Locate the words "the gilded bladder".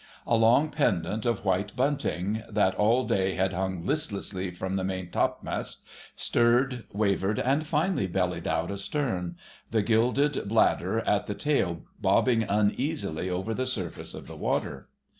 9.69-11.01